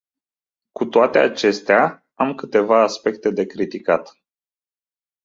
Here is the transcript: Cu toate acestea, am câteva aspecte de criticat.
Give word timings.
Cu 0.71 0.85
toate 0.85 1.17
acestea, 1.19 2.05
am 2.13 2.35
câteva 2.35 2.81
aspecte 2.81 3.29
de 3.31 3.45
criticat. 3.45 4.17